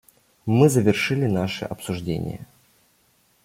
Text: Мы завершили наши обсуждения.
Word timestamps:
Мы 0.47 0.67
завершили 0.67 1.27
наши 1.27 1.63
обсуждения. 1.65 2.47